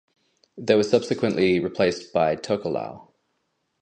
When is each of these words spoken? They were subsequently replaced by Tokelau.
They 0.57 0.73
were 0.73 0.81
subsequently 0.81 1.59
replaced 1.59 2.11
by 2.11 2.35
Tokelau. 2.35 3.09